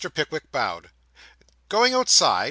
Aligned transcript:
Pickwick 0.15 0.51
bowed. 0.51 0.89
'Going 1.69 1.93
outside? 1.93 2.39